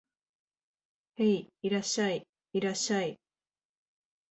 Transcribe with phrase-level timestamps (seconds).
[1.17, 3.19] へい、いらっしゃい、いらっしゃい